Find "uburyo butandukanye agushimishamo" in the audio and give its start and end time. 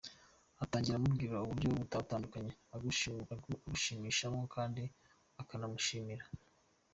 1.45-4.39